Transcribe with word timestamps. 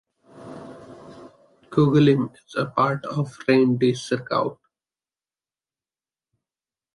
Kogalym 1.69 2.31
is 2.33 2.55
part 2.75 3.05
of 3.05 3.37
the 3.45 3.53
raïon 3.53 3.77
de 3.77 3.91
Sourgout. 3.91 4.57